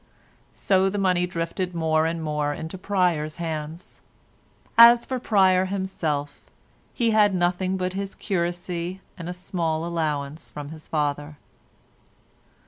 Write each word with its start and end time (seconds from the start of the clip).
So 0.55 0.89
the 0.89 0.97
money 0.97 1.27
drifted 1.27 1.75
more 1.75 2.07
and 2.07 2.23
more 2.23 2.55
into 2.55 2.75
Pryer's 2.75 3.37
hands. 3.37 4.01
As 4.75 5.05
for 5.05 5.19
Pryer 5.19 5.65
himself, 5.65 6.41
he 6.91 7.11
had 7.11 7.35
nothing 7.35 7.77
but 7.77 7.93
his 7.93 8.15
curacy 8.15 8.99
and 9.15 9.29
a 9.29 9.31
small 9.33 9.85
allowance 9.85 10.49
from 10.49 10.69
his 10.69 10.87
father. 10.87 11.37